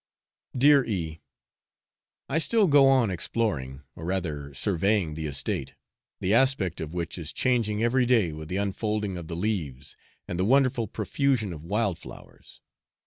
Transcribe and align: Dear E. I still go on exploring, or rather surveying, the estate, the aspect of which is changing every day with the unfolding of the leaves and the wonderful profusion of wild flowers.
Dear 0.57 0.83
E. 0.83 1.21
I 2.27 2.39
still 2.39 2.65
go 2.65 2.87
on 2.87 3.11
exploring, 3.11 3.83
or 3.95 4.03
rather 4.05 4.51
surveying, 4.51 5.13
the 5.13 5.27
estate, 5.27 5.75
the 6.19 6.33
aspect 6.33 6.81
of 6.81 6.91
which 6.95 7.19
is 7.19 7.31
changing 7.31 7.83
every 7.83 8.07
day 8.07 8.31
with 8.31 8.47
the 8.49 8.57
unfolding 8.57 9.15
of 9.15 9.27
the 9.27 9.35
leaves 9.35 9.95
and 10.27 10.39
the 10.39 10.43
wonderful 10.43 10.87
profusion 10.87 11.53
of 11.53 11.63
wild 11.63 11.99
flowers. 11.99 12.61